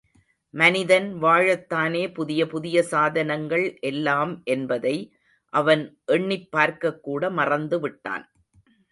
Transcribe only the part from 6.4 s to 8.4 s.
பார்க்கக்கூட மறந்து விட்டான்.